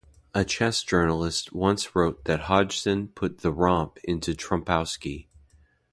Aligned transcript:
A 0.33 0.43
chess 0.43 0.81
journalist 0.81 1.53
once 1.53 1.95
wrote 1.95 2.23
that 2.23 2.45
Hodgson 2.49 3.09
put 3.09 3.41
the 3.41 3.51
'romp' 3.51 3.99
into 4.03 4.33
Trompowsky. 4.33 5.27